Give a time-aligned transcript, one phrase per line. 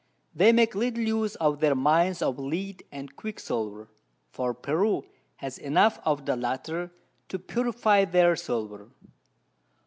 [0.33, 3.87] They make little use of their Mines of Lead and Quicksilver;
[4.31, 5.03] for Peru
[5.35, 6.89] has enough of the latter
[7.29, 8.89] to purify their Silver.